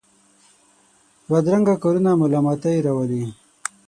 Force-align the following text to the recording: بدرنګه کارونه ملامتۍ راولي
بدرنګه 1.29 1.75
کارونه 1.83 2.11
ملامتۍ 2.21 2.77
راولي 2.85 3.23